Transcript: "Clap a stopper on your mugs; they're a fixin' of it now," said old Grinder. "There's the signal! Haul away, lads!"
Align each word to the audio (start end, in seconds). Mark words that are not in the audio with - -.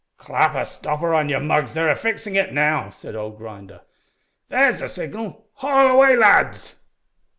"Clap 0.17 0.55
a 0.55 0.65
stopper 0.65 1.13
on 1.13 1.29
your 1.29 1.41
mugs; 1.41 1.73
they're 1.75 1.87
a 1.87 1.93
fixin' 1.93 2.35
of 2.35 2.47
it 2.47 2.53
now," 2.53 2.89
said 2.89 3.15
old 3.15 3.37
Grinder. 3.37 3.81
"There's 4.47 4.79
the 4.79 4.89
signal! 4.89 5.45
Haul 5.53 5.89
away, 5.89 6.15
lads!" 6.15 6.77